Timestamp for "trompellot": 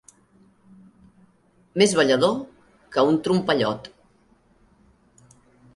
3.29-3.93